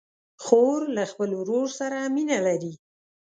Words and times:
خور 0.43 0.79
له 0.95 1.03
خپل 1.11 1.29
ورور 1.39 1.67
سره 1.79 1.97
مینه 2.15 2.37
لري. 2.47 2.73